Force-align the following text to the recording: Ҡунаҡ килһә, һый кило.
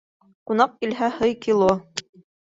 Ҡунаҡ 0.51 0.71
килһә, 0.85 1.09
һый 1.17 1.35
кило. 1.47 1.67